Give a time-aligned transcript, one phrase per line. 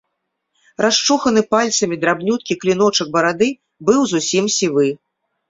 [0.85, 3.49] Расчуханы пальцамі драбнюткі кліночак барады
[3.91, 4.89] быў зусім сівы.